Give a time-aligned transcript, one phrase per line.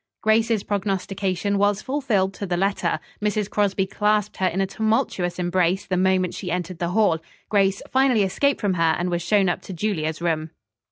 [0.23, 2.99] Grace's prognostication was fulfilled to the letter.
[3.21, 3.47] Mrs.
[3.51, 7.19] Crosby clasped her in a tumultuous embrace the moment she entered the hall.
[7.49, 10.49] Grace finally escaped from her, and was shown up to Julia's room.